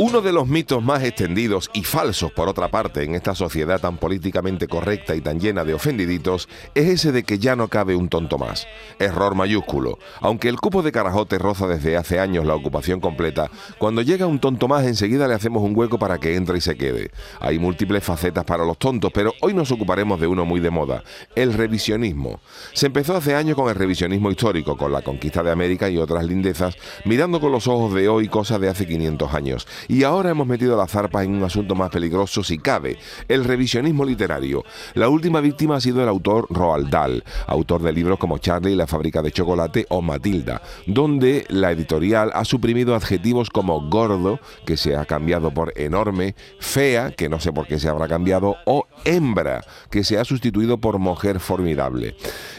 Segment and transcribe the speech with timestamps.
[0.00, 3.96] Uno de los mitos más extendidos y falsos, por otra parte, en esta sociedad tan
[3.96, 8.08] políticamente correcta y tan llena de ofendiditos, es ese de que ya no cabe un
[8.08, 8.68] tonto más.
[9.00, 9.98] Error mayúsculo.
[10.20, 14.38] Aunque el cupo de Carajote roza desde hace años la ocupación completa, cuando llega un
[14.38, 17.10] tonto más enseguida le hacemos un hueco para que entre y se quede.
[17.40, 21.02] Hay múltiples facetas para los tontos, pero hoy nos ocuparemos de uno muy de moda,
[21.34, 22.38] el revisionismo.
[22.72, 26.24] Se empezó hace años con el revisionismo histórico, con la conquista de América y otras
[26.24, 30.46] lindezas, mirando con los ojos de hoy cosas de hace 500 años y ahora hemos
[30.46, 34.64] metido la zarpa en un asunto más peligroso si cabe, el revisionismo literario.
[34.94, 38.76] La última víctima ha sido el autor Roald Dahl, autor de libros como Charlie y
[38.76, 44.76] la fábrica de chocolate o Matilda, donde la editorial ha suprimido adjetivos como gordo, que
[44.76, 48.86] se ha cambiado por enorme, fea, que no sé por qué se habrá cambiado, o
[49.04, 52.14] hembra, que se ha sustituido por mujer formidable.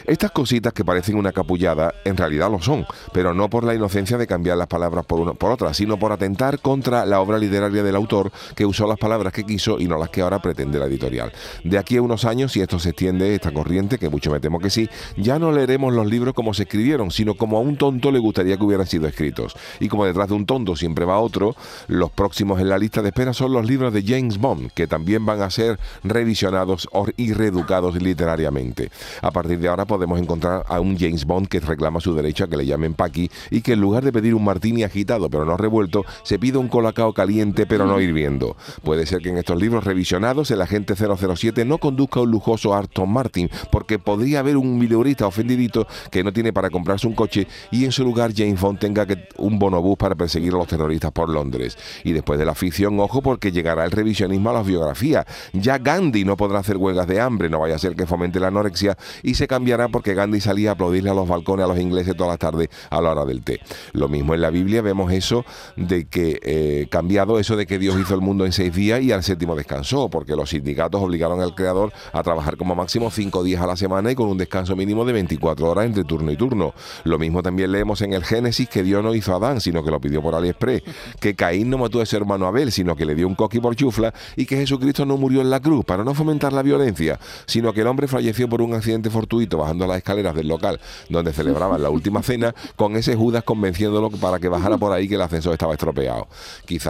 [0.06, 4.18] Estas cositas que parecen una capullada, en realidad lo son, pero no por la inocencia
[4.18, 7.82] de cambiar las palabras por, una, por otras, sino por atentar contra la obra literaria
[7.82, 10.86] del autor que usó las palabras que quiso y no las que ahora pretende la
[10.86, 11.32] editorial.
[11.64, 14.58] De aquí a unos años, si esto se extiende, esta corriente, que mucho me temo
[14.58, 18.10] que sí, ya no leeremos los libros como se escribieron, sino como a un tonto
[18.10, 19.54] le gustaría que hubieran sido escritos.
[19.78, 21.54] Y como detrás de un tonto siempre va otro,
[21.88, 25.26] los próximos en la lista de espera son los libros de James Bond, que también
[25.26, 28.90] van a ser revisionados y reeducados literariamente.
[29.22, 32.48] A partir de ahora podemos encontrar a un James Bond que reclama su derecho a
[32.48, 35.56] que le llamen Paki y que en lugar de pedir un martini agitado pero no
[35.56, 38.56] revuelto, se pide un colacao caliente pero no hirviendo.
[38.82, 43.10] Puede ser que en estos libros revisionados el agente 007 no conduzca un lujoso Aston
[43.10, 47.84] Martin, porque podría haber un mileurista ofendidito que no tiene para comprarse un coche y
[47.84, 49.06] en su lugar James Bond tenga
[49.38, 51.76] un bonobús para perseguir a los terroristas por Londres.
[52.04, 55.26] Y después de la ficción, ojo, porque llegará el revisionismo a las biografías.
[55.52, 58.48] Ya Gandhi no podrá hacer huelgas de hambre, no vaya a ser que fomente la
[58.48, 62.16] anorexia, y se cambiará porque Gandhi salía a aplaudirle a los balcones a los ingleses
[62.16, 63.60] todas las tardes a la hora del té.
[63.92, 65.44] Lo mismo en la Biblia vemos eso
[65.76, 69.10] de que eh, cambiado eso de que Dios hizo el mundo en seis días y
[69.10, 73.62] al séptimo descansó, porque los sindicatos obligaron al creador a trabajar como máximo cinco días
[73.62, 76.74] a la semana y con un descanso mínimo de 24 horas entre turno y turno.
[77.04, 79.90] Lo mismo también leemos en el Génesis que Dios no hizo a Adán, sino que
[79.90, 80.82] lo pidió por AliExpress,
[81.20, 83.74] que Caín no mató a su hermano Abel, sino que le dio un coqui por
[83.74, 87.72] chufla y que Jesucristo no murió en la cruz para no fomentar la violencia, sino
[87.72, 90.78] que el hombre falleció por un accidente fortuito bajando las escaleras del local
[91.08, 95.14] donde celebraban la última cena con ese Judas convenciéndolo para que bajara por ahí que
[95.14, 96.28] el ascensor estaba estropeado.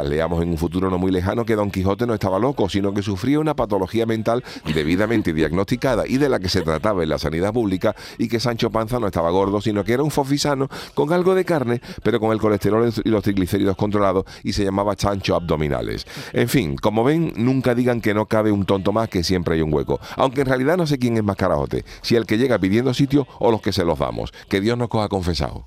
[0.09, 3.03] Leamos en un futuro no muy lejano que Don Quijote no estaba loco, sino que
[3.03, 4.43] sufría una patología mental
[4.75, 8.71] debidamente diagnosticada y de la que se trataba en la sanidad pública y que Sancho
[8.71, 12.33] Panza no estaba gordo, sino que era un fofisano con algo de carne, pero con
[12.33, 16.07] el colesterol y los triglicéridos controlados y se llamaba chancho abdominales.
[16.33, 19.63] En fin, como ven, nunca digan que no cabe un tonto más, que siempre hay
[19.63, 20.01] un hueco.
[20.17, 23.27] Aunque en realidad no sé quién es más carajote, si el que llega pidiendo sitio
[23.39, 24.33] o los que se los damos.
[24.49, 25.67] Que Dios nos coja confesado.